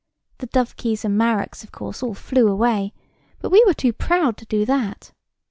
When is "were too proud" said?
3.67-4.35